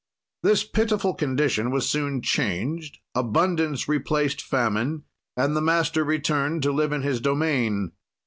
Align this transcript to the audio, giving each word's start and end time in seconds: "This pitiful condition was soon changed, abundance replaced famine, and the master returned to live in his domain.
"This 0.41 0.63
pitiful 0.63 1.13
condition 1.13 1.69
was 1.69 1.87
soon 1.87 2.23
changed, 2.23 2.97
abundance 3.13 3.87
replaced 3.87 4.41
famine, 4.41 5.03
and 5.37 5.55
the 5.55 5.61
master 5.61 6.03
returned 6.03 6.63
to 6.63 6.71
live 6.71 6.91
in 6.91 7.03
his 7.03 7.21
domain. 7.21 7.91